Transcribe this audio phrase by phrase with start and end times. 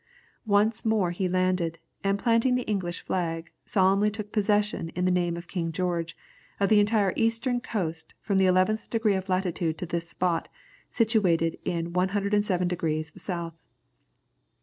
[0.47, 5.37] Once more he landed, and planting the English flag, solemnly took possession in the name
[5.37, 6.17] of King George,
[6.59, 10.47] of the entire Eastern Coast from the eighteenth degree of latitude to this spot,
[10.89, 13.53] situated in 107 degrees south.